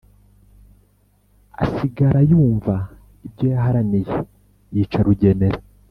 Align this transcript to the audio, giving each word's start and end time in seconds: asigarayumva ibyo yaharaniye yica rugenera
asigarayumva 1.63 2.73
ibyo 3.25 3.45
yaharaniye 3.53 4.13
yica 4.73 4.99
rugenera 5.07 5.59